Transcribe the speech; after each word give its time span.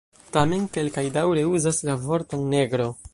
Tamen 0.35 0.63
kelkaj 0.77 1.03
daŭre 1.19 1.43
uzas 1.57 1.83
la 1.91 1.97
vorton 2.09 2.49
"negro". 2.55 2.93